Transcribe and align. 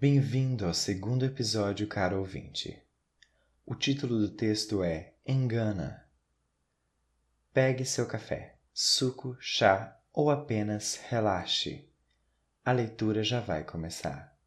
Bem-vindo 0.00 0.64
ao 0.64 0.74
segundo 0.74 1.24
episódio, 1.24 1.88
caro 1.88 2.20
ouvinte. 2.20 2.80
O 3.66 3.74
título 3.74 4.16
do 4.20 4.30
texto 4.30 4.84
é 4.84 5.14
Engana. 5.26 6.08
Pegue 7.52 7.84
seu 7.84 8.06
café, 8.06 8.54
suco, 8.72 9.36
chá 9.40 10.00
ou 10.12 10.30
apenas 10.30 10.94
relaxe. 11.08 11.90
A 12.64 12.70
leitura 12.70 13.24
já 13.24 13.40
vai 13.40 13.64
começar. 13.64 14.38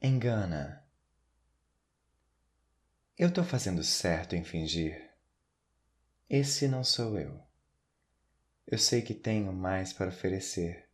Engana. 0.00 0.82
Eu 3.18 3.30
tô 3.30 3.44
fazendo 3.44 3.84
certo 3.84 4.34
em 4.34 4.42
fingir. 4.42 5.10
Esse 6.30 6.66
não 6.66 6.82
sou 6.82 7.18
eu. 7.18 7.38
Eu 8.66 8.78
sei 8.78 9.02
que 9.02 9.12
tenho 9.12 9.52
mais 9.52 9.92
para 9.92 10.08
oferecer 10.08 10.90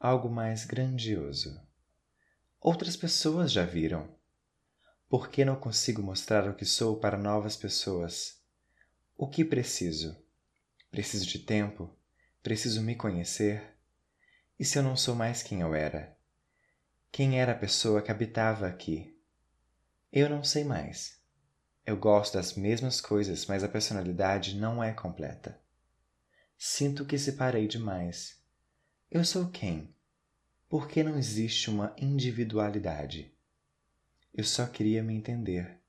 algo 0.00 0.30
mais 0.30 0.64
grandioso. 0.64 1.60
Outras 2.58 2.96
pessoas 2.96 3.52
já 3.52 3.66
viram. 3.66 4.08
Por 5.10 5.28
que 5.28 5.44
não 5.44 5.56
consigo 5.56 6.02
mostrar 6.02 6.48
o 6.48 6.54
que 6.54 6.64
sou 6.64 6.98
para 6.98 7.18
novas 7.18 7.54
pessoas? 7.54 8.40
O 9.14 9.28
que 9.28 9.44
preciso? 9.44 10.16
Preciso 10.90 11.26
de 11.26 11.40
tempo? 11.40 11.94
Preciso 12.42 12.80
me 12.80 12.96
conhecer? 12.96 13.76
E 14.58 14.64
se 14.64 14.78
eu 14.78 14.82
não 14.82 14.96
sou 14.96 15.14
mais 15.14 15.42
quem 15.42 15.60
eu 15.60 15.74
era? 15.74 16.16
Quem 17.12 17.38
era 17.38 17.52
a 17.52 17.58
pessoa 17.58 18.00
que 18.00 18.10
habitava 18.10 18.66
aqui? 18.66 19.14
Eu 20.10 20.30
não 20.30 20.42
sei 20.42 20.64
mais. 20.64 21.20
Eu 21.84 21.98
gosto 21.98 22.34
das 22.38 22.54
mesmas 22.54 23.02
coisas, 23.02 23.44
mas 23.44 23.62
a 23.62 23.68
personalidade 23.68 24.56
não 24.56 24.82
é 24.82 24.94
completa. 24.94 25.60
Sinto 26.56 27.04
que 27.04 27.18
separei 27.18 27.68
demais 27.68 28.39
eu 29.10 29.24
sou 29.24 29.48
quem? 29.50 29.92
Por 30.68 30.86
que 30.86 31.02
não 31.02 31.18
existe 31.18 31.68
uma 31.68 31.92
individualidade? 31.98 33.34
Eu 34.32 34.44
só 34.44 34.66
queria 34.68 35.02
me 35.02 35.12
entender, 35.12 35.80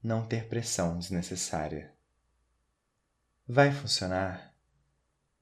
não 0.00 0.24
ter 0.24 0.48
pressão 0.48 0.96
desnecessária. 0.96 1.92
Vai 3.44 3.72
funcionar? 3.72 4.54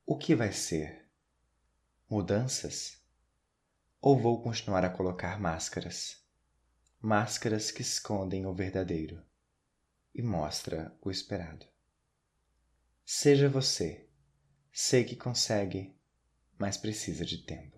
O 0.07 0.17
que 0.17 0.35
vai 0.35 0.53
ser? 0.53 1.07
Mudanças? 2.09 2.99
Ou 4.01 4.19
vou 4.19 4.43
continuar 4.43 4.83
a 4.83 4.91
colocar 4.91 5.39
máscaras? 5.39 6.25
Máscaras 6.99 7.71
que 7.71 7.83
escondem 7.83 8.47
o 8.47 8.55
verdadeiro 8.55 9.23
e 10.15 10.23
mostra 10.23 10.97
o 11.03 11.11
esperado. 11.11 11.67
Seja 13.05 13.51
você. 13.51 14.09
Sei 14.73 15.05
que 15.05 15.15
consegue 15.15 15.96
mas 16.59 16.77
precisa 16.77 17.25
de 17.25 17.39
tempo. 17.39 17.77